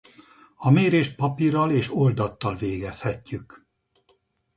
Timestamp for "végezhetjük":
2.55-3.65